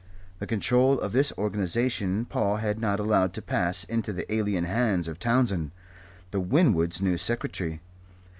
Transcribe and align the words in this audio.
The 0.39 0.47
control 0.47 0.99
of 0.99 1.11
this 1.11 1.31
organization 1.37 2.25
Paul 2.25 2.55
had 2.55 2.79
not 2.81 2.99
allowed 2.99 3.33
to 3.35 3.41
pass 3.43 3.83
into 3.83 4.11
the 4.11 4.25
alien 4.33 4.63
hands 4.63 5.07
of 5.07 5.19
Townsend, 5.19 5.69
the 6.31 6.41
Winwoods' 6.41 7.03
new 7.03 7.17
secretary. 7.19 7.81